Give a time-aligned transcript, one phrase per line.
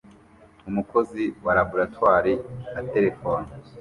[0.69, 2.33] Umukozi wa laboratoire
[2.79, 3.49] aterefona